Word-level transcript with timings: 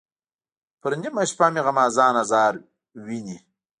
پر 0.81 0.91
نیمه 1.01 1.23
شپه 1.29 1.45
مې 1.53 1.61
غمازان 1.65 2.13
آزار 2.23 2.53
ویني. 3.05 3.37